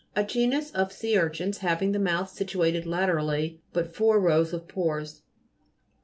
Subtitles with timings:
[0.15, 4.67] A genus of sea urchins, having the mouth situated laterally, and but four rows of
[4.67, 5.21] pores.